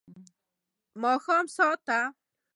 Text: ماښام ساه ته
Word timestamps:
ماښام 1.01 1.45
ساه 1.55 1.73
ته 1.85 1.99